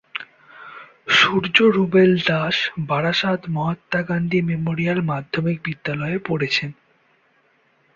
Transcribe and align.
সূর্য 1.11 1.57
Rubel 1.75 2.11
Das 2.27 2.57
Barasat 2.89 3.41
Mahatma 3.49 3.99
Gandhi 4.09 4.39
memorial 4.49 4.99
মাধ্যমিক 5.11 5.57
বিদ্যালয়ে 5.65 6.17
পড়েছেন। 6.27 6.71